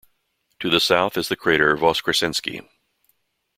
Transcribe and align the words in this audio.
To 0.61 0.69
the 0.71 0.79
south 0.79 1.15
is 1.15 1.29
the 1.29 1.35
crater 1.35 1.77
Voskresenskiy. 1.77 2.67